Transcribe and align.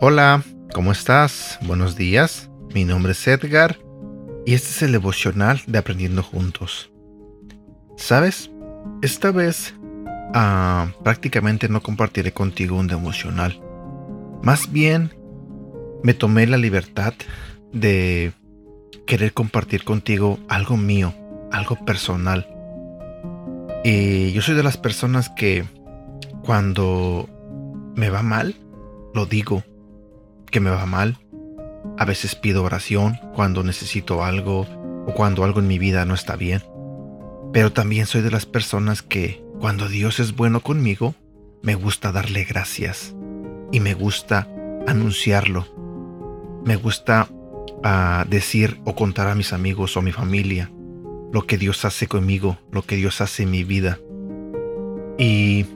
Hola, 0.00 0.42
¿cómo 0.72 0.92
estás? 0.92 1.58
Buenos 1.66 1.94
días. 1.94 2.48
Mi 2.72 2.84
nombre 2.84 3.12
es 3.12 3.28
Edgar 3.28 3.78
y 4.46 4.54
este 4.54 4.70
es 4.70 4.82
el 4.82 4.92
devocional 4.92 5.60
de 5.66 5.76
Aprendiendo 5.76 6.22
Juntos. 6.22 6.90
¿Sabes? 7.98 8.50
Esta 9.02 9.30
vez 9.30 9.74
ah, 10.34 10.92
prácticamente 11.04 11.68
no 11.68 11.82
compartiré 11.82 12.32
contigo 12.32 12.76
un 12.76 12.86
devocional. 12.86 13.60
Más 14.42 14.72
bien, 14.72 15.12
me 16.02 16.14
tomé 16.14 16.46
la 16.46 16.56
libertad 16.56 17.14
de 17.72 18.32
querer 19.06 19.32
compartir 19.32 19.84
contigo 19.84 20.38
algo 20.48 20.76
mío, 20.76 21.14
algo 21.50 21.76
personal. 21.84 22.46
Y 23.84 24.32
yo 24.32 24.42
soy 24.42 24.54
de 24.54 24.62
las 24.62 24.76
personas 24.76 25.30
que 25.30 25.64
cuando 26.42 27.28
me 27.94 28.10
va 28.10 28.22
mal, 28.22 28.54
lo 29.14 29.26
digo, 29.26 29.64
que 30.50 30.60
me 30.60 30.70
va 30.70 30.86
mal. 30.86 31.18
A 31.96 32.04
veces 32.04 32.34
pido 32.34 32.64
oración 32.64 33.18
cuando 33.34 33.62
necesito 33.64 34.24
algo 34.24 34.66
o 35.06 35.14
cuando 35.14 35.44
algo 35.44 35.60
en 35.60 35.68
mi 35.68 35.78
vida 35.78 36.04
no 36.04 36.14
está 36.14 36.36
bien. 36.36 36.62
Pero 37.52 37.72
también 37.72 38.06
soy 38.06 38.20
de 38.20 38.30
las 38.30 38.46
personas 38.46 39.02
que 39.02 39.42
cuando 39.58 39.88
Dios 39.88 40.20
es 40.20 40.36
bueno 40.36 40.60
conmigo, 40.60 41.14
me 41.62 41.74
gusta 41.74 42.12
darle 42.12 42.44
gracias 42.44 43.14
y 43.72 43.80
me 43.80 43.94
gusta 43.94 44.48
anunciarlo. 44.86 45.66
Me 46.64 46.76
gusta 46.76 47.28
ah, 47.82 48.24
decir 48.28 48.80
o 48.84 48.94
contar 48.94 49.28
a 49.28 49.34
mis 49.34 49.52
amigos 49.52 49.96
o 49.96 50.00
a 50.00 50.02
mi 50.02 50.12
familia 50.12 50.70
lo 51.32 51.46
que 51.46 51.58
Dios 51.58 51.84
hace 51.84 52.06
conmigo, 52.06 52.58
lo 52.72 52.82
que 52.82 52.96
Dios 52.96 53.20
hace 53.20 53.42
en 53.42 53.50
mi 53.50 53.64
vida. 53.64 53.98
Y 55.18 55.66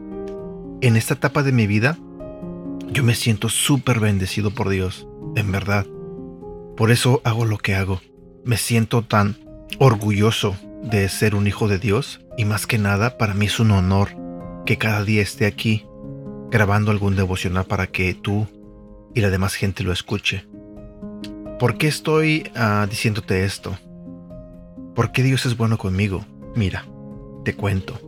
en 0.80 0.96
esta 0.96 1.14
etapa 1.14 1.42
de 1.42 1.52
mi 1.52 1.66
vida, 1.66 1.98
yo 2.90 3.04
me 3.04 3.14
siento 3.14 3.48
súper 3.48 4.00
bendecido 4.00 4.50
por 4.50 4.68
Dios, 4.68 5.06
en 5.36 5.52
verdad. 5.52 5.86
Por 6.76 6.90
eso 6.90 7.20
hago 7.24 7.44
lo 7.44 7.58
que 7.58 7.74
hago. 7.74 8.00
Me 8.44 8.56
siento 8.56 9.02
tan 9.02 9.36
orgulloso 9.78 10.56
de 10.82 11.08
ser 11.08 11.34
un 11.34 11.46
hijo 11.46 11.68
de 11.68 11.78
Dios 11.78 12.20
y 12.36 12.44
más 12.44 12.66
que 12.66 12.78
nada 12.78 13.18
para 13.18 13.34
mí 13.34 13.46
es 13.46 13.60
un 13.60 13.70
honor 13.70 14.08
que 14.66 14.78
cada 14.78 15.04
día 15.04 15.22
esté 15.22 15.46
aquí 15.46 15.86
grabando 16.50 16.90
algún 16.90 17.16
devocional 17.16 17.64
para 17.64 17.86
que 17.86 18.14
tú 18.14 18.46
y 19.14 19.20
la 19.20 19.30
demás 19.30 19.54
gente 19.54 19.84
lo 19.84 19.92
escuche. 19.92 20.46
¿Por 21.62 21.78
qué 21.78 21.86
estoy 21.86 22.50
ah, 22.56 22.88
diciéndote 22.90 23.44
esto? 23.44 23.78
¿Por 24.96 25.12
qué 25.12 25.22
Dios 25.22 25.46
es 25.46 25.56
bueno 25.56 25.78
conmigo? 25.78 26.26
Mira, 26.56 26.84
te 27.44 27.54
cuento. 27.54 28.00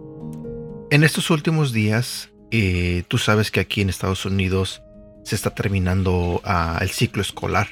En 0.90 1.04
estos 1.04 1.30
últimos 1.30 1.72
días 1.72 2.30
eh, 2.50 3.04
tú 3.06 3.16
sabes 3.16 3.52
que 3.52 3.60
aquí 3.60 3.80
en 3.80 3.90
Estados 3.90 4.26
Unidos 4.26 4.82
se 5.22 5.36
está 5.36 5.50
terminando 5.50 6.40
ah, 6.42 6.80
el 6.80 6.90
ciclo 6.90 7.22
escolar. 7.22 7.68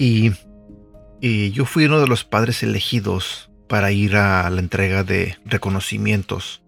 Y, 0.00 0.32
yo 1.52 1.64
fui 1.64 1.84
uno 1.84 2.00
de 2.00 2.08
los 2.08 2.24
padres 2.24 2.64
elegidos 2.64 3.52
para 3.68 3.92
ir 3.92 4.16
a 4.16 4.50
la 4.50 4.58
entrega 4.58 5.04
de 5.04 5.38
reconocimientos 5.44 6.64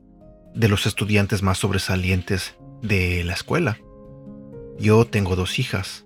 de 0.54 0.68
los 0.68 0.86
estudiantes 0.86 1.42
más 1.42 1.58
sobresalientes 1.58 2.54
de 2.80 3.24
la 3.24 3.32
escuela. 3.32 3.76
Yo 4.78 5.04
tengo 5.04 5.34
dos 5.34 5.58
hijas. 5.58 6.03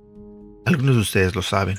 Algunos 0.69 0.97
de 0.97 1.01
ustedes 1.01 1.35
lo 1.35 1.41
saben. 1.41 1.79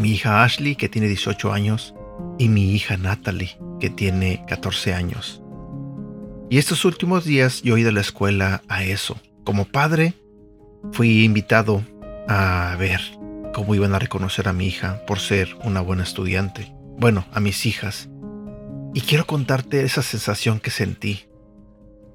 Mi 0.00 0.12
hija 0.12 0.42
Ashley, 0.42 0.74
que 0.74 0.88
tiene 0.88 1.06
18 1.06 1.52
años, 1.52 1.94
y 2.38 2.48
mi 2.48 2.72
hija 2.72 2.96
Natalie, 2.96 3.58
que 3.78 3.90
tiene 3.90 4.42
14 4.48 4.94
años. 4.94 5.42
Y 6.48 6.56
estos 6.56 6.86
últimos 6.86 7.26
días 7.26 7.60
yo 7.60 7.76
he 7.76 7.80
ido 7.80 7.90
a 7.90 7.92
la 7.92 8.00
escuela 8.00 8.62
a 8.68 8.84
eso. 8.84 9.20
Como 9.44 9.66
padre, 9.66 10.14
fui 10.92 11.24
invitado 11.24 11.84
a 12.26 12.74
ver 12.78 13.02
cómo 13.52 13.74
iban 13.74 13.94
a 13.94 13.98
reconocer 13.98 14.48
a 14.48 14.54
mi 14.54 14.66
hija 14.66 15.02
por 15.06 15.18
ser 15.18 15.54
una 15.62 15.82
buena 15.82 16.04
estudiante. 16.04 16.72
Bueno, 16.96 17.26
a 17.34 17.40
mis 17.40 17.66
hijas. 17.66 18.08
Y 18.94 19.02
quiero 19.02 19.26
contarte 19.26 19.82
esa 19.82 20.00
sensación 20.00 20.58
que 20.58 20.70
sentí 20.70 21.26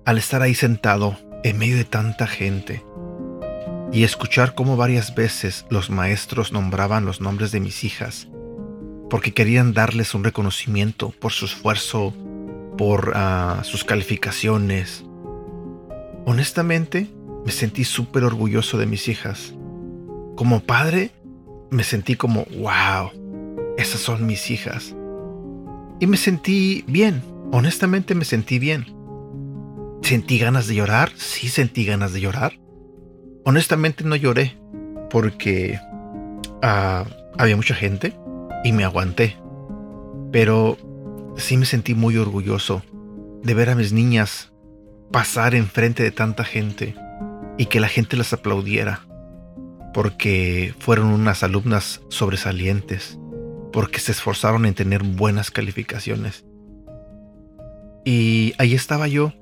al 0.03 0.17
estar 0.17 0.41
ahí 0.41 0.55
sentado 0.55 1.15
en 1.43 1.59
medio 1.59 1.77
de 1.77 1.85
tanta 1.85 2.25
gente 2.25 2.83
y 3.93 4.03
escuchar 4.03 4.55
cómo 4.55 4.75
varias 4.75 5.15
veces 5.15 5.65
los 5.69 5.89
maestros 5.89 6.51
nombraban 6.51 7.05
los 7.05 7.21
nombres 7.21 7.51
de 7.51 7.59
mis 7.59 7.83
hijas 7.83 8.27
porque 9.13 9.31
querían 9.31 9.73
darles 9.73 10.15
un 10.15 10.23
reconocimiento 10.23 11.11
por 11.11 11.31
su 11.31 11.45
esfuerzo 11.45 12.15
por 12.79 13.13
ah, 13.15 13.61
sus 13.63 13.83
calificaciones. 13.83 15.05
Honestamente, 16.25 17.07
me 17.45 17.51
sentí 17.51 17.83
súper 17.83 18.23
orgulloso 18.23 18.79
de 18.79 18.87
mis 18.87 19.07
hijas. 19.07 19.53
Como 20.35 20.61
padre, 20.61 21.11
me 21.69 21.83
sentí 21.83 22.15
como, 22.15 22.47
wow, 22.57 23.11
esas 23.77 24.01
son 24.01 24.25
mis 24.25 24.49
hijas. 24.49 24.95
Y 25.99 26.07
me 26.07 26.17
sentí 26.17 26.83
bien, 26.87 27.21
honestamente 27.51 28.15
me 28.15 28.25
sentí 28.25 28.57
bien. 28.57 28.95
¿Sentí 30.01 30.39
ganas 30.39 30.65
de 30.65 30.73
llorar? 30.73 31.11
Sí, 31.15 31.49
sentí 31.49 31.85
ganas 31.85 32.13
de 32.13 32.21
llorar. 32.21 32.53
Honestamente 33.45 34.03
no 34.03 34.15
lloré, 34.15 34.57
porque 35.09 35.79
ah, 36.61 37.05
había 37.37 37.55
mucha 37.55 37.75
gente 37.75 38.13
y 38.63 38.71
me 38.71 38.83
aguanté. 38.83 39.37
Pero 40.31 40.77
sí 41.37 41.57
me 41.57 41.65
sentí 41.65 41.93
muy 41.93 42.17
orgulloso 42.17 42.83
de 43.43 43.53
ver 43.53 43.69
a 43.69 43.75
mis 43.75 43.93
niñas 43.93 44.51
pasar 45.11 45.53
enfrente 45.53 46.01
de 46.01 46.11
tanta 46.11 46.43
gente 46.43 46.95
y 47.57 47.67
que 47.67 47.79
la 47.79 47.87
gente 47.87 48.17
las 48.17 48.33
aplaudiera, 48.33 49.01
porque 49.93 50.73
fueron 50.79 51.07
unas 51.07 51.43
alumnas 51.43 52.01
sobresalientes, 52.09 53.19
porque 53.71 53.99
se 53.99 54.11
esforzaron 54.11 54.65
en 54.65 54.73
tener 54.73 55.03
buenas 55.03 55.51
calificaciones. 55.51 56.45
Y 58.05 58.53
ahí 58.57 58.73
estaba 58.73 59.07
yo, 59.07 59.33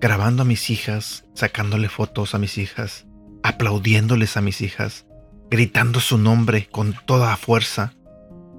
grabando 0.00 0.42
a 0.42 0.46
mis 0.46 0.70
hijas, 0.70 1.24
sacándole 1.34 1.88
fotos 1.88 2.34
a 2.34 2.38
mis 2.38 2.58
hijas, 2.58 3.06
aplaudiéndoles 3.42 4.36
a 4.36 4.40
mis 4.40 4.60
hijas, 4.60 5.06
gritando 5.50 6.00
su 6.00 6.18
nombre 6.18 6.68
con 6.70 6.94
toda 7.06 7.36
fuerza 7.36 7.94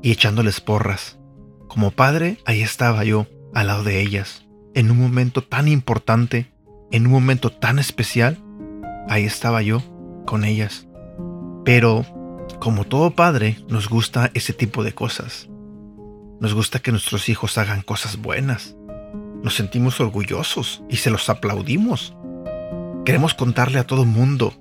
y 0.02 0.12
echándoles 0.12 0.62
porras. 0.62 1.20
Como 1.68 1.92
padre, 1.92 2.40
ahí 2.46 2.62
estaba 2.62 3.04
yo, 3.04 3.28
al 3.54 3.68
lado 3.68 3.84
de 3.84 4.02
ellas, 4.02 4.46
en 4.74 4.92
un 4.92 4.98
momento 4.98 5.44
tan 5.44 5.68
importante, 5.68 6.52
en 6.92 7.06
un 7.06 7.12
momento 7.12 7.52
tan 7.52 7.80
especial, 7.80 8.38
ahí 9.08 9.24
estaba 9.24 9.62
yo, 9.62 9.82
con 10.26 10.44
ellas. 10.44 10.88
Pero, 11.66 12.06
como 12.60 12.86
todo 12.86 13.12
padre, 13.12 13.58
nos 13.68 13.90
gusta 13.90 14.32
ese 14.34 14.54
tipo 14.54 14.84
de 14.84 14.94
cosas. 14.94 15.48
Nos 16.40 16.54
gusta 16.54 16.80
que 16.80 16.92
nuestros 16.92 17.30
hijos 17.30 17.58
hagan 17.58 17.82
cosas 17.82 18.18
buenas. 18.18 18.76
Nos 19.44 19.56
sentimos 19.56 20.00
orgullosos 20.00 20.84
y 20.90 20.98
se 20.98 21.10
los 21.10 21.30
aplaudimos. 21.30 22.16
Queremos 23.06 23.34
contarle 23.34 23.80
a 23.80 23.88
todo 23.88 24.06
mundo 24.06 24.54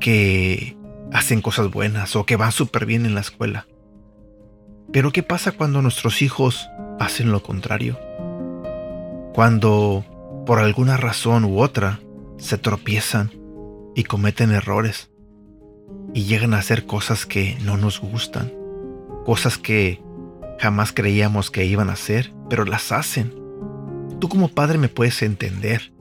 que 0.00 0.76
hacen 1.12 1.40
cosas 1.40 1.70
buenas 1.70 2.16
o 2.16 2.26
que 2.26 2.36
van 2.36 2.52
súper 2.52 2.86
bien 2.86 3.06
en 3.06 3.14
la 3.14 3.20
escuela. 3.20 3.66
Pero 4.92 5.12
¿qué 5.12 5.22
pasa 5.22 5.52
cuando 5.52 5.82
nuestros 5.82 6.22
hijos 6.22 6.68
hacen 6.98 7.30
lo 7.30 7.42
contrario? 7.42 7.98
Cuando, 9.34 10.04
por 10.46 10.58
alguna 10.58 10.96
razón 10.96 11.44
u 11.44 11.60
otra, 11.60 12.00
se 12.38 12.58
tropiezan 12.58 13.30
y 13.94 14.04
cometen 14.04 14.50
errores 14.50 15.10
y 16.14 16.24
llegan 16.24 16.54
a 16.54 16.58
hacer 16.58 16.86
cosas 16.86 17.26
que 17.26 17.56
no 17.62 17.76
nos 17.76 18.00
gustan, 18.00 18.52
cosas 19.24 19.58
que 19.58 20.00
jamás 20.58 20.92
creíamos 20.92 21.50
que 21.50 21.64
iban 21.66 21.90
a 21.90 21.94
hacer, 21.94 22.32
pero 22.48 22.64
las 22.64 22.92
hacen. 22.92 23.37
Tú 24.20 24.28
como 24.28 24.48
padre 24.48 24.78
me 24.78 24.88
puedes 24.88 25.22
entender. 25.22 25.92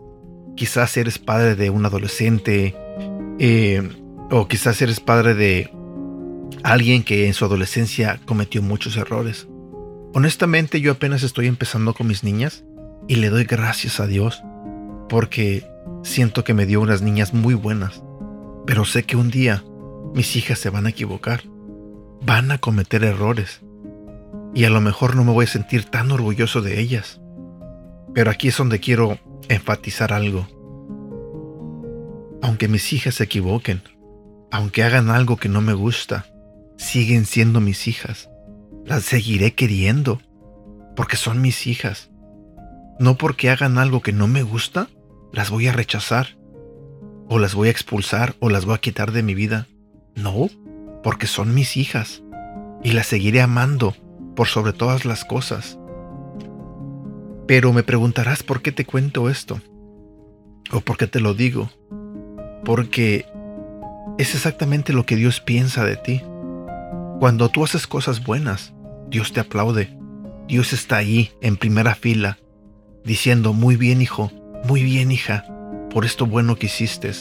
Quizás 0.56 0.98
eres 0.98 1.20
padre 1.20 1.56
de 1.56 1.70
un 1.70 1.86
adolescente, 1.86 2.76
eh, 3.40 3.88
o 4.32 4.48
quizás 4.48 4.82
eres 4.82 5.00
padre 5.00 5.36
de 5.36 5.70
alguien 6.64 7.04
que 7.04 7.28
en 7.28 7.34
su 7.34 7.46
adolescencia 7.46 8.20
cometió 8.26 8.62
muchos 8.62 8.98
errores. 8.98 9.48
Honestamente 10.14 10.82
yo 10.82 10.94
apenas 10.94 11.24
estoy 11.24 11.48
empezando 11.48 11.94
con 11.94 12.08
mis 12.08 12.24
niñas 12.24 12.64
y 13.08 13.18
le 13.18 13.30
doy 13.30 13.44
gracias 13.44 14.00
a 14.00 14.08
Dios 14.08 14.42
porque 15.10 15.66
siento 16.04 16.44
que 16.44 16.54
me 16.54 16.66
dio 16.66 16.82
unas 16.82 17.02
niñas 17.02 17.34
muy 17.34 17.54
buenas. 17.54 18.02
Pero 18.66 18.84
sé 18.84 19.04
que 19.04 19.16
un 19.16 19.30
día 19.30 19.64
mis 20.14 20.36
hijas 20.36 20.60
se 20.60 20.70
van 20.70 20.88
a 20.88 20.90
equivocar, 20.90 21.44
van 22.26 22.52
a 22.52 22.58
cometer 22.58 23.04
errores 23.04 23.62
y 24.54 24.64
a 24.64 24.70
lo 24.70 24.82
mejor 24.82 25.16
no 25.16 25.24
me 25.24 25.34
voy 25.34 25.46
a 25.46 25.50
sentir 25.50 25.86
tan 25.86 26.12
orgulloso 26.12 26.62
de 26.62 26.80
ellas. 26.80 27.22
Pero 28.18 28.32
aquí 28.32 28.48
es 28.48 28.58
donde 28.58 28.80
quiero 28.80 29.20
enfatizar 29.48 30.12
algo. 30.12 30.48
Aunque 32.42 32.68
mis 32.68 32.92
hijas 32.92 33.14
se 33.14 33.26
equivoquen, 33.26 33.84
aunque 34.50 34.84
hagan 34.84 35.12
algo 35.12 35.38
que 35.38 35.50
no 35.50 35.62
me 35.62 35.76
gusta, 35.76 36.26
siguen 36.78 37.28
siendo 37.28 37.62
mis 37.62 37.88
hijas. 37.88 38.32
Las 38.88 39.04
seguiré 39.04 39.54
queriendo, 39.54 40.20
porque 40.96 41.16
son 41.16 41.42
mis 41.42 41.68
hijas. 41.68 42.10
No 42.98 43.20
porque 43.20 43.52
hagan 43.52 43.78
algo 43.78 44.02
que 44.02 44.14
no 44.14 44.28
me 44.28 44.42
gusta, 44.42 44.88
las 45.32 45.52
voy 45.52 45.68
a 45.68 45.74
rechazar, 45.74 46.40
o 47.30 47.38
las 47.38 47.54
voy 47.54 47.68
a 47.68 47.72
expulsar, 47.72 48.34
o 48.40 48.50
las 48.50 48.66
voy 48.66 48.74
a 48.74 48.82
quitar 48.82 49.12
de 49.12 49.22
mi 49.22 49.36
vida. 49.36 49.68
No, 50.16 50.50
porque 51.04 51.28
son 51.28 51.54
mis 51.54 51.78
hijas, 51.78 52.24
y 52.84 52.94
las 52.94 53.06
seguiré 53.06 53.42
amando 53.42 53.96
por 54.36 54.48
sobre 54.48 54.74
todas 54.74 55.06
las 55.06 55.24
cosas. 55.24 55.78
Pero 57.48 57.74
me 57.74 57.84
preguntarás 57.84 58.44
por 58.44 58.62
qué 58.62 58.72
te 58.72 58.86
cuento 58.86 59.30
esto, 59.30 59.62
o 60.72 60.82
por 60.82 60.98
qué 60.98 61.08
te 61.08 61.20
lo 61.20 61.34
digo, 61.34 61.70
porque 62.66 63.26
es 64.18 64.36
exactamente 64.36 64.94
lo 64.94 65.06
que 65.06 65.16
Dios 65.16 65.40
piensa 65.40 65.86
de 65.86 65.96
ti. 65.96 66.22
Cuando 67.20 67.50
tú 67.50 67.64
haces 67.64 67.88
cosas 67.88 68.24
buenas, 68.24 68.74
Dios 69.10 69.32
te 69.34 69.40
aplaude. 69.40 69.98
Dios 70.48 70.72
está 70.74 70.98
ahí 70.98 71.32
en 71.42 71.58
primera 71.58 71.96
fila, 71.96 72.38
diciendo, 73.04 73.54
muy 73.54 73.76
bien 73.76 74.02
hijo, 74.02 74.32
muy 74.66 74.84
bien 74.84 75.12
hija, 75.12 75.46
por 75.90 76.06
esto 76.06 76.26
bueno 76.26 76.56
que 76.56 76.68
hiciste. 76.68 77.12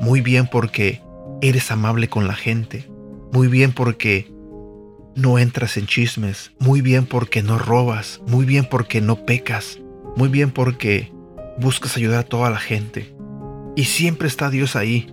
Muy 0.00 0.20
bien 0.20 0.46
porque 0.46 1.00
eres 1.40 1.70
amable 1.70 2.08
con 2.08 2.26
la 2.26 2.34
gente. 2.34 2.88
Muy 3.32 3.48
bien 3.48 3.72
porque 3.72 4.31
no 5.14 5.38
entras 5.38 5.76
en 5.76 5.86
chismes. 5.86 6.52
Muy 6.58 6.80
bien 6.80 7.06
porque 7.06 7.42
no 7.42 7.58
robas. 7.58 8.20
Muy 8.26 8.44
bien 8.44 8.66
porque 8.68 9.00
no 9.00 9.24
pecas. 9.24 9.78
Muy 10.16 10.28
bien 10.28 10.50
porque 10.50 11.12
buscas 11.58 11.96
ayudar 11.96 12.20
a 12.20 12.28
toda 12.28 12.50
la 12.50 12.58
gente. 12.58 13.14
Y 13.76 13.84
siempre 13.84 14.28
está 14.28 14.50
Dios 14.50 14.76
ahí, 14.76 15.12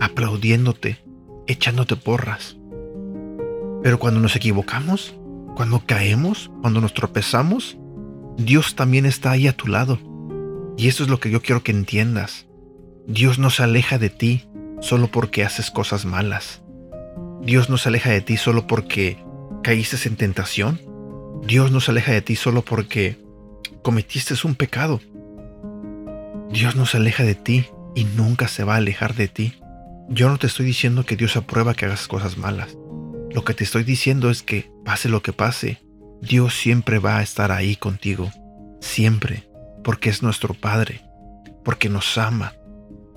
aplaudiéndote, 0.00 1.04
echándote 1.46 1.96
porras. 1.96 2.56
Pero 3.82 3.98
cuando 3.98 4.20
nos 4.20 4.36
equivocamos, 4.36 5.14
cuando 5.56 5.82
caemos, 5.84 6.50
cuando 6.60 6.80
nos 6.80 6.94
tropezamos, 6.94 7.76
Dios 8.36 8.76
también 8.76 9.06
está 9.06 9.30
ahí 9.30 9.48
a 9.48 9.56
tu 9.56 9.66
lado. 9.66 9.98
Y 10.76 10.88
eso 10.88 11.02
es 11.02 11.08
lo 11.08 11.18
que 11.18 11.30
yo 11.30 11.40
quiero 11.40 11.62
que 11.62 11.72
entiendas. 11.72 12.46
Dios 13.06 13.38
no 13.38 13.50
se 13.50 13.62
aleja 13.62 13.98
de 13.98 14.10
ti 14.10 14.44
solo 14.80 15.08
porque 15.08 15.44
haces 15.44 15.70
cosas 15.70 16.04
malas. 16.04 16.62
Dios 17.42 17.70
no 17.70 17.78
se 17.78 17.88
aleja 17.88 18.10
de 18.10 18.20
ti 18.20 18.36
solo 18.36 18.66
porque 18.66 19.24
caíste 19.66 19.96
en 20.08 20.14
tentación. 20.14 20.80
Dios 21.42 21.72
no 21.72 21.80
se 21.80 21.90
aleja 21.90 22.12
de 22.12 22.22
ti 22.22 22.36
solo 22.36 22.62
porque 22.62 23.18
cometiste 23.82 24.34
un 24.44 24.54
pecado. 24.54 25.00
Dios 26.52 26.76
no 26.76 26.86
se 26.86 26.98
aleja 26.98 27.24
de 27.24 27.34
ti 27.34 27.66
y 27.96 28.04
nunca 28.04 28.46
se 28.46 28.62
va 28.62 28.74
a 28.74 28.76
alejar 28.76 29.16
de 29.16 29.26
ti. 29.26 29.54
Yo 30.08 30.28
no 30.28 30.38
te 30.38 30.46
estoy 30.46 30.66
diciendo 30.66 31.04
que 31.04 31.16
Dios 31.16 31.36
aprueba 31.36 31.74
que 31.74 31.84
hagas 31.84 32.06
cosas 32.06 32.38
malas. 32.38 32.76
Lo 33.32 33.44
que 33.44 33.54
te 33.54 33.64
estoy 33.64 33.82
diciendo 33.82 34.30
es 34.30 34.44
que, 34.44 34.70
pase 34.84 35.08
lo 35.08 35.20
que 35.20 35.32
pase, 35.32 35.82
Dios 36.22 36.54
siempre 36.54 37.00
va 37.00 37.18
a 37.18 37.22
estar 37.24 37.50
ahí 37.50 37.74
contigo. 37.74 38.30
Siempre. 38.80 39.48
Porque 39.82 40.10
es 40.10 40.22
nuestro 40.22 40.54
Padre. 40.54 41.00
Porque 41.64 41.88
nos 41.88 42.16
ama. 42.18 42.54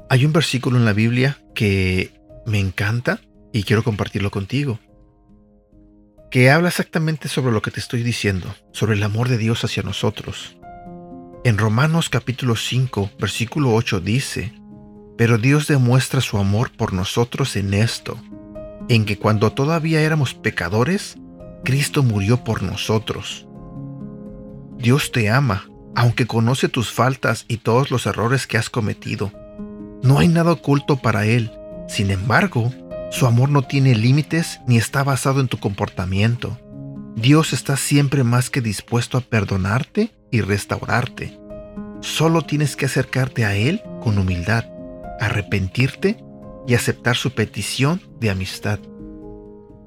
Hay 0.09 0.25
un 0.25 0.33
versículo 0.33 0.77
en 0.77 0.85
la 0.85 0.93
Biblia 0.93 1.37
que 1.53 2.09
me 2.47 2.57
encanta 2.57 3.19
y 3.53 3.61
quiero 3.61 3.83
compartirlo 3.83 4.31
contigo. 4.31 4.79
Que 6.31 6.51
habla 6.51 6.67
exactamente 6.67 7.27
sobre 7.27 7.51
lo 7.51 7.63
que 7.63 7.71
te 7.71 7.79
estoy 7.79 8.03
diciendo, 8.03 8.53
sobre 8.71 8.93
el 8.93 9.01
amor 9.01 9.29
de 9.29 9.39
Dios 9.39 9.63
hacia 9.63 9.81
nosotros. 9.81 10.55
En 11.43 11.57
Romanos 11.57 12.09
capítulo 12.09 12.55
5, 12.55 13.13
versículo 13.19 13.73
8 13.73 13.99
dice, 13.99 14.53
pero 15.17 15.39
Dios 15.39 15.65
demuestra 15.67 16.21
su 16.21 16.37
amor 16.37 16.71
por 16.71 16.93
nosotros 16.93 17.55
en 17.55 17.73
esto, 17.73 18.19
en 18.89 19.05
que 19.05 19.17
cuando 19.17 19.53
todavía 19.53 20.01
éramos 20.01 20.35
pecadores, 20.35 21.17
Cristo 21.63 22.03
murió 22.03 22.43
por 22.43 22.61
nosotros. 22.61 23.47
Dios 24.77 25.11
te 25.11 25.31
ama, 25.31 25.67
aunque 25.95 26.27
conoce 26.27 26.69
tus 26.69 26.91
faltas 26.91 27.45
y 27.47 27.57
todos 27.57 27.89
los 27.89 28.05
errores 28.05 28.45
que 28.45 28.59
has 28.59 28.69
cometido. 28.69 29.31
No 30.03 30.19
hay 30.19 30.27
nada 30.27 30.51
oculto 30.51 30.97
para 30.97 31.25
Él. 31.25 31.51
Sin 31.87 32.11
embargo, 32.11 32.71
su 33.11 33.25
amor 33.25 33.49
no 33.49 33.63
tiene 33.63 33.95
límites 33.95 34.61
ni 34.67 34.77
está 34.77 35.03
basado 35.03 35.41
en 35.41 35.47
tu 35.47 35.59
comportamiento. 35.59 36.57
Dios 37.15 37.53
está 37.53 37.75
siempre 37.75 38.23
más 38.23 38.49
que 38.49 38.61
dispuesto 38.61 39.17
a 39.17 39.21
perdonarte 39.21 40.11
y 40.31 40.41
restaurarte. 40.41 41.37
Solo 42.01 42.43
tienes 42.43 42.75
que 42.75 42.85
acercarte 42.85 43.45
a 43.45 43.55
Él 43.55 43.81
con 44.01 44.17
humildad 44.17 44.65
arrepentirte 45.19 46.23
y 46.67 46.73
aceptar 46.73 47.15
su 47.15 47.31
petición 47.31 48.01
de 48.19 48.29
amistad. 48.29 48.79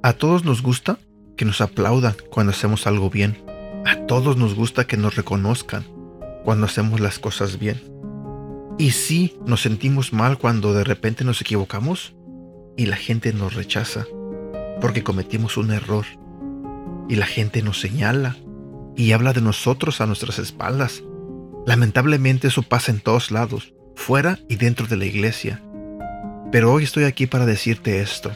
A 0.02 0.12
todos 0.12 0.44
nos 0.44 0.62
gusta 0.62 0.98
que 1.36 1.44
nos 1.44 1.60
aplaudan 1.60 2.14
cuando 2.30 2.52
hacemos 2.52 2.86
algo 2.86 3.10
bien. 3.10 3.42
A 3.86 4.06
todos 4.06 4.36
nos 4.36 4.54
gusta 4.54 4.86
que 4.86 4.96
nos 4.96 5.16
reconozcan 5.16 5.84
cuando 6.44 6.66
hacemos 6.66 7.00
las 7.00 7.18
cosas 7.18 7.58
bien. 7.58 7.82
Y 8.78 8.92
sí, 8.92 9.36
nos 9.46 9.62
sentimos 9.62 10.12
mal 10.12 10.38
cuando 10.38 10.72
de 10.72 10.84
repente 10.84 11.24
nos 11.24 11.40
equivocamos 11.40 12.14
y 12.76 12.86
la 12.86 12.96
gente 12.96 13.32
nos 13.32 13.54
rechaza 13.54 14.06
porque 14.80 15.02
cometimos 15.04 15.56
un 15.56 15.70
error. 15.70 16.04
Y 17.08 17.16
la 17.16 17.26
gente 17.26 17.62
nos 17.62 17.80
señala 17.80 18.36
y 18.96 19.12
habla 19.12 19.32
de 19.32 19.40
nosotros 19.40 20.00
a 20.00 20.06
nuestras 20.06 20.38
espaldas. 20.38 21.02
Lamentablemente 21.66 22.48
eso 22.48 22.62
pasa 22.62 22.90
en 22.90 23.00
todos 23.00 23.30
lados 23.30 23.74
fuera 23.94 24.38
y 24.48 24.56
dentro 24.56 24.86
de 24.86 24.96
la 24.96 25.04
iglesia. 25.04 25.62
Pero 26.50 26.72
hoy 26.72 26.84
estoy 26.84 27.04
aquí 27.04 27.26
para 27.26 27.46
decirte 27.46 28.00
esto. 28.00 28.30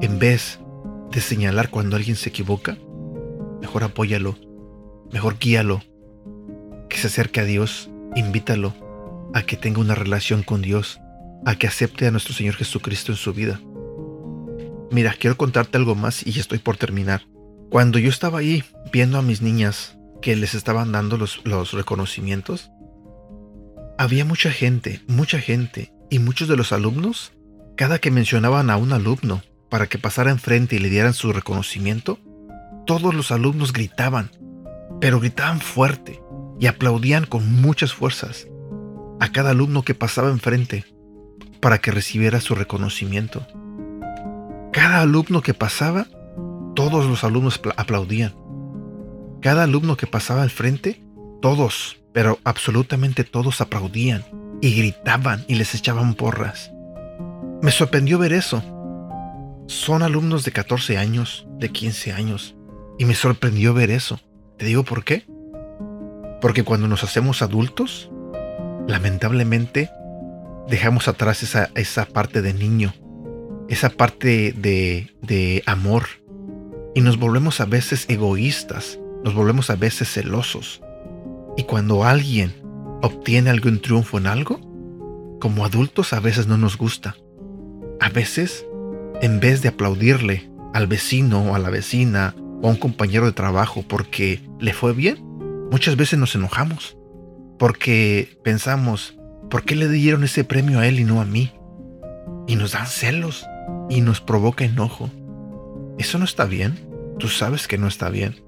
En 0.00 0.18
vez 0.18 0.60
de 1.10 1.20
señalar 1.20 1.70
cuando 1.70 1.96
alguien 1.96 2.16
se 2.16 2.28
equivoca, 2.28 2.76
mejor 3.60 3.84
apóyalo, 3.84 4.36
mejor 5.12 5.38
guíalo, 5.38 5.82
que 6.88 6.98
se 6.98 7.08
acerque 7.08 7.40
a 7.40 7.44
Dios, 7.44 7.90
invítalo 8.14 8.74
a 9.34 9.42
que 9.42 9.56
tenga 9.56 9.80
una 9.80 9.94
relación 9.94 10.42
con 10.42 10.62
Dios, 10.62 11.00
a 11.44 11.56
que 11.56 11.66
acepte 11.66 12.06
a 12.06 12.10
nuestro 12.10 12.34
Señor 12.34 12.54
Jesucristo 12.54 13.12
en 13.12 13.18
su 13.18 13.32
vida. 13.32 13.60
Mira, 14.90 15.14
quiero 15.18 15.36
contarte 15.36 15.76
algo 15.78 15.94
más 15.94 16.26
y 16.26 16.32
ya 16.32 16.40
estoy 16.40 16.58
por 16.58 16.76
terminar. 16.76 17.22
Cuando 17.70 17.98
yo 17.98 18.08
estaba 18.08 18.38
ahí 18.38 18.64
viendo 18.92 19.18
a 19.18 19.22
mis 19.22 19.42
niñas 19.42 19.98
que 20.22 20.36
les 20.36 20.54
estaban 20.54 20.92
dando 20.92 21.16
los, 21.16 21.40
los 21.44 21.72
reconocimientos, 21.72 22.70
había 23.98 24.24
mucha 24.24 24.50
gente, 24.50 25.02
mucha 25.06 25.38
gente, 25.40 25.92
y 26.10 26.18
muchos 26.18 26.48
de 26.48 26.56
los 26.56 26.72
alumnos, 26.72 27.32
cada 27.76 27.98
que 27.98 28.10
mencionaban 28.10 28.70
a 28.70 28.76
un 28.76 28.92
alumno 28.92 29.42
para 29.68 29.86
que 29.86 29.98
pasara 29.98 30.30
enfrente 30.30 30.76
y 30.76 30.78
le 30.78 30.88
dieran 30.88 31.14
su 31.14 31.32
reconocimiento, 31.32 32.18
todos 32.86 33.14
los 33.14 33.32
alumnos 33.32 33.72
gritaban, 33.72 34.30
pero 35.00 35.20
gritaban 35.20 35.60
fuerte 35.60 36.20
y 36.60 36.66
aplaudían 36.66 37.26
con 37.26 37.60
muchas 37.60 37.92
fuerzas 37.92 38.46
a 39.20 39.32
cada 39.32 39.50
alumno 39.50 39.82
que 39.82 39.94
pasaba 39.94 40.30
enfrente 40.30 40.84
para 41.66 41.78
que 41.78 41.90
recibiera 41.90 42.40
su 42.40 42.54
reconocimiento. 42.54 43.44
Cada 44.72 45.00
alumno 45.00 45.42
que 45.42 45.52
pasaba, 45.52 46.06
todos 46.76 47.06
los 47.06 47.24
alumnos 47.24 47.60
aplaudían. 47.76 48.36
Cada 49.42 49.64
alumno 49.64 49.96
que 49.96 50.06
pasaba 50.06 50.44
al 50.44 50.50
frente, 50.50 51.02
todos 51.42 51.98
pero 52.12 52.38
absolutamente 52.44 53.24
todos 53.24 53.60
aplaudían 53.60 54.24
y 54.60 54.76
gritaban 54.76 55.44
y 55.48 55.56
les 55.56 55.74
echaban 55.74 56.14
porras. 56.14 56.70
Me 57.62 57.72
sorprendió 57.72 58.20
ver 58.20 58.32
eso. 58.32 58.62
Son 59.66 60.04
alumnos 60.04 60.44
de 60.44 60.52
14 60.52 60.98
años, 60.98 61.48
de 61.58 61.70
15 61.70 62.12
años, 62.12 62.54
y 62.96 63.06
me 63.06 63.16
sorprendió 63.16 63.74
ver 63.74 63.90
eso. 63.90 64.20
¿Te 64.56 64.66
digo 64.66 64.84
por 64.84 65.02
qué? 65.02 65.26
Porque 66.40 66.62
cuando 66.62 66.86
nos 66.86 67.02
hacemos 67.02 67.42
adultos, 67.42 68.08
lamentablemente 68.86 69.90
dejamos 70.68 71.08
atrás 71.08 71.42
esa, 71.42 71.70
esa 71.74 72.06
parte 72.06 72.42
de 72.42 72.54
niño, 72.54 72.94
esa 73.68 73.90
parte 73.90 74.52
de, 74.52 75.14
de 75.22 75.62
amor, 75.66 76.04
y 76.94 77.00
nos 77.00 77.18
volvemos 77.18 77.60
a 77.60 77.66
veces 77.66 78.06
egoístas, 78.08 78.98
nos 79.24 79.34
volvemos 79.34 79.70
a 79.70 79.76
veces 79.76 80.12
celosos, 80.12 80.80
y 81.56 81.64
cuando 81.64 82.04
alguien 82.04 82.54
obtiene 83.02 83.50
algún 83.50 83.80
triunfo 83.80 84.18
en 84.18 84.26
algo, 84.26 84.60
como 85.40 85.64
adultos 85.64 86.12
a 86.12 86.20
veces 86.20 86.46
no 86.46 86.56
nos 86.56 86.76
gusta. 86.76 87.16
A 88.00 88.08
veces, 88.08 88.66
en 89.22 89.40
vez 89.40 89.62
de 89.62 89.68
aplaudirle 89.68 90.50
al 90.74 90.86
vecino 90.86 91.42
o 91.42 91.54
a 91.54 91.58
la 91.58 91.70
vecina 91.70 92.34
o 92.62 92.68
a 92.68 92.70
un 92.70 92.76
compañero 92.76 93.26
de 93.26 93.32
trabajo 93.32 93.84
porque 93.86 94.42
le 94.60 94.72
fue 94.72 94.92
bien, 94.92 95.18
muchas 95.70 95.96
veces 95.96 96.18
nos 96.18 96.34
enojamos. 96.34 96.96
Porque 97.58 98.38
pensamos, 98.42 99.16
¿por 99.50 99.64
qué 99.64 99.76
le 99.76 99.88
dieron 99.88 100.24
ese 100.24 100.44
premio 100.44 100.80
a 100.80 100.86
él 100.86 101.00
y 101.00 101.04
no 101.04 101.20
a 101.20 101.24
mí? 101.24 101.52
Y 102.46 102.56
nos 102.56 102.72
dan 102.72 102.86
celos 102.86 103.46
y 103.88 104.00
nos 104.00 104.20
provoca 104.20 104.64
enojo. 104.64 105.10
Eso 105.98 106.18
no 106.18 106.24
está 106.24 106.44
bien. 106.44 106.78
Tú 107.18 107.28
sabes 107.28 107.66
que 107.66 107.78
no 107.78 107.88
está 107.88 108.08
bien. 108.08 108.42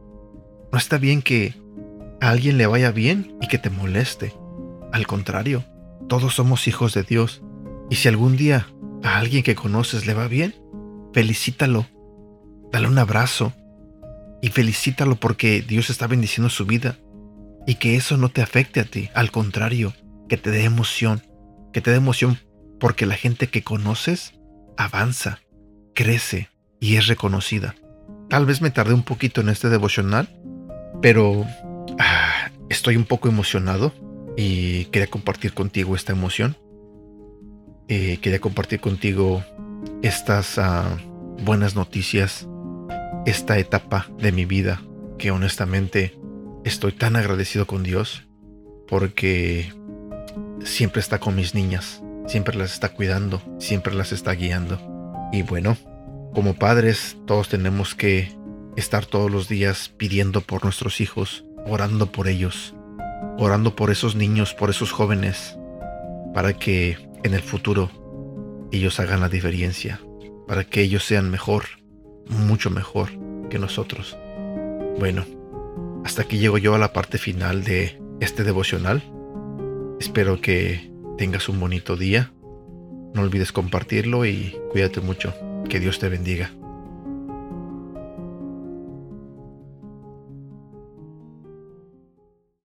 No 0.72 0.78
está 0.78 0.98
bien 0.98 1.22
que 1.22 1.54
a 2.20 2.30
alguien 2.30 2.58
le 2.58 2.66
vaya 2.66 2.90
bien 2.90 3.36
y 3.40 3.48
que 3.48 3.58
te 3.58 3.70
moleste. 3.70 4.34
Al 4.92 5.06
contrario, 5.06 5.64
todos 6.08 6.34
somos 6.34 6.68
hijos 6.68 6.94
de 6.94 7.02
Dios. 7.02 7.42
Y 7.90 7.96
si 7.96 8.08
algún 8.08 8.36
día 8.36 8.68
a 9.02 9.18
alguien 9.18 9.42
que 9.42 9.54
conoces 9.54 10.06
le 10.06 10.14
va 10.14 10.28
bien, 10.28 10.54
felicítalo, 11.12 11.86
dale 12.70 12.88
un 12.88 12.98
abrazo 12.98 13.52
y 14.42 14.48
felicítalo 14.48 15.16
porque 15.16 15.62
Dios 15.62 15.90
está 15.90 16.06
bendiciendo 16.06 16.50
su 16.50 16.66
vida 16.66 16.98
y 17.66 17.76
que 17.76 17.96
eso 17.96 18.16
no 18.16 18.28
te 18.28 18.42
afecte 18.42 18.80
a 18.80 18.84
ti, 18.84 19.08
al 19.14 19.30
contrario, 19.30 19.92
que 20.28 20.36
te 20.36 20.50
dé 20.50 20.64
emoción, 20.64 21.22
que 21.72 21.80
te 21.80 21.90
dé 21.90 21.96
emoción 21.96 22.38
porque 22.78 23.06
la 23.06 23.14
gente 23.14 23.48
que 23.48 23.62
conoces 23.62 24.34
avanza, 24.76 25.40
crece 25.94 26.48
y 26.80 26.96
es 26.96 27.06
reconocida. 27.06 27.74
Tal 28.28 28.46
vez 28.46 28.60
me 28.60 28.70
tardé 28.70 28.94
un 28.94 29.02
poquito 29.02 29.40
en 29.40 29.48
este 29.48 29.68
devocional, 29.68 30.28
pero 31.02 31.44
ah, 31.98 32.50
estoy 32.68 32.96
un 32.96 33.04
poco 33.04 33.28
emocionado 33.28 33.92
y 34.36 34.84
quería 34.86 35.08
compartir 35.08 35.54
contigo 35.54 35.96
esta 35.96 36.12
emoción. 36.12 36.56
Eh, 37.88 38.18
quería 38.20 38.38
compartir 38.38 38.80
contigo 38.80 39.42
estas 40.02 40.58
ah, 40.58 40.98
buenas 41.42 41.74
noticias, 41.74 42.46
esta 43.26 43.58
etapa 43.58 44.08
de 44.18 44.30
mi 44.30 44.44
vida 44.44 44.82
que 45.18 45.30
honestamente 45.30 46.18
estoy 46.64 46.92
tan 46.92 47.16
agradecido 47.16 47.66
con 47.66 47.82
Dios 47.82 48.24
porque 48.86 49.72
siempre 50.68 51.00
está 51.00 51.18
con 51.18 51.34
mis 51.34 51.54
niñas, 51.54 52.02
siempre 52.26 52.56
las 52.56 52.72
está 52.72 52.90
cuidando, 52.90 53.42
siempre 53.58 53.94
las 53.94 54.12
está 54.12 54.32
guiando. 54.32 54.78
Y 55.32 55.42
bueno, 55.42 55.76
como 56.34 56.54
padres 56.54 57.16
todos 57.26 57.48
tenemos 57.48 57.94
que 57.94 58.32
estar 58.76 59.06
todos 59.06 59.30
los 59.30 59.48
días 59.48 59.92
pidiendo 59.96 60.40
por 60.40 60.64
nuestros 60.64 61.00
hijos, 61.00 61.44
orando 61.66 62.12
por 62.12 62.28
ellos, 62.28 62.74
orando 63.38 63.74
por 63.74 63.90
esos 63.90 64.14
niños, 64.14 64.54
por 64.54 64.70
esos 64.70 64.92
jóvenes, 64.92 65.58
para 66.34 66.52
que 66.52 66.96
en 67.24 67.34
el 67.34 67.42
futuro 67.42 67.90
ellos 68.70 69.00
hagan 69.00 69.20
la 69.20 69.28
diferencia, 69.28 70.00
para 70.46 70.64
que 70.64 70.82
ellos 70.82 71.04
sean 71.04 71.30
mejor, 71.30 71.64
mucho 72.28 72.70
mejor 72.70 73.10
que 73.48 73.58
nosotros. 73.58 74.16
Bueno, 74.98 75.24
hasta 76.04 76.22
aquí 76.22 76.38
llego 76.38 76.58
yo 76.58 76.74
a 76.74 76.78
la 76.78 76.92
parte 76.92 77.18
final 77.18 77.64
de 77.64 78.00
este 78.20 78.44
devocional. 78.44 79.02
Espero 80.00 80.40
que 80.40 80.90
tengas 81.16 81.48
un 81.48 81.58
bonito 81.58 81.96
día. 81.96 82.32
No 83.14 83.22
olvides 83.22 83.52
compartirlo 83.52 84.24
y 84.24 84.56
cuídate 84.70 85.00
mucho. 85.00 85.34
Que 85.68 85.80
Dios 85.80 85.98
te 85.98 86.08
bendiga. 86.08 86.52